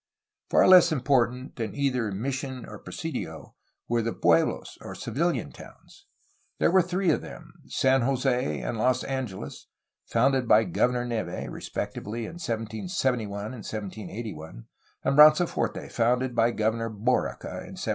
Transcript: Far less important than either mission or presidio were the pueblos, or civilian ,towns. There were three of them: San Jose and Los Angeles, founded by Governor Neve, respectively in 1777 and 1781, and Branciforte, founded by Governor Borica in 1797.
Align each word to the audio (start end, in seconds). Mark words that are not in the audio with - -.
Far 0.49 0.67
less 0.67 0.91
important 0.91 1.57
than 1.57 1.75
either 1.75 2.11
mission 2.11 2.65
or 2.65 2.79
presidio 2.79 3.53
were 3.87 4.01
the 4.01 4.13
pueblos, 4.13 4.79
or 4.81 4.95
civilian 4.95 5.51
,towns. 5.51 6.07
There 6.57 6.71
were 6.71 6.81
three 6.81 7.11
of 7.11 7.21
them: 7.21 7.53
San 7.67 8.01
Jose 8.01 8.59
and 8.61 8.79
Los 8.79 9.03
Angeles, 9.03 9.67
founded 10.07 10.47
by 10.47 10.63
Governor 10.63 11.05
Neve, 11.05 11.51
respectively 11.53 12.21
in 12.25 12.39
1777 12.41 13.19
and 13.53 13.63
1781, 13.63 14.65
and 15.03 15.15
Branciforte, 15.15 15.91
founded 15.91 16.33
by 16.33 16.49
Governor 16.49 16.89
Borica 16.89 17.61
in 17.69 17.77
1797. 17.77 17.83